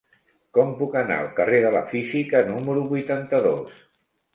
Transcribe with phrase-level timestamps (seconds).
[0.57, 3.89] Com puc anar al carrer de la Física número vuitanta-dos?